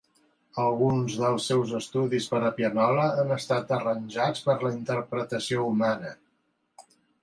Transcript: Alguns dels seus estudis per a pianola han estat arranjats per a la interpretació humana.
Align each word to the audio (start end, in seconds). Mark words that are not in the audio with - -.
Alguns 0.61 1.17
dels 1.23 1.49
seus 1.51 1.75
estudis 1.81 2.29
per 2.33 2.41
a 2.49 2.51
pianola 2.57 3.05
han 3.11 3.37
estat 3.39 3.77
arranjats 3.81 4.45
per 4.49 4.55
a 4.59 4.61
la 4.67 4.77
interpretació 4.81 5.71
humana. 5.73 6.21